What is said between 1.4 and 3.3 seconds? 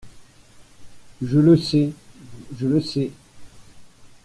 sais… je le sais.